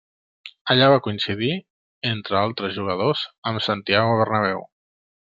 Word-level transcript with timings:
Allà 0.75 0.85
va 0.93 1.01
coincidir, 1.07 1.49
entre 2.11 2.39
altres 2.39 2.73
jugadors, 2.77 3.21
amb 3.51 3.65
Santiago 3.69 4.17
Bernabéu. 4.23 4.65